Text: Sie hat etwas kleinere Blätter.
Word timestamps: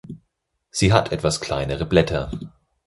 Sie 0.71 0.93
hat 0.93 1.11
etwas 1.11 1.41
kleinere 1.41 1.85
Blätter. 1.85 2.31